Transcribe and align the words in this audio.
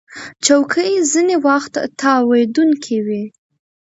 چوکۍ 0.45 0.91
ځینې 1.11 1.35
وخت 1.47 1.73
تاوېدونکې 2.01 2.97
وي. 3.05 3.23